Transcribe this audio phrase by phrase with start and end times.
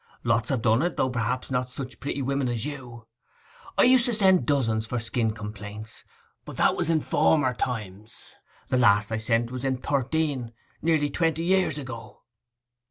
[0.23, 3.05] Lots have done it, though perhaps not such pretty women as you.
[3.77, 6.03] I used to send dozens for skin complaints.
[6.43, 8.33] But that was in former times.
[8.69, 12.23] The last I sent was in '13—near twenty years ago.